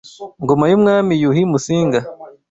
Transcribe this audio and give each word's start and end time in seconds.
ngoma 0.43 0.65
y’Umwami 0.67 1.13
Yuhi 1.21 1.43
Musinga 1.51 1.99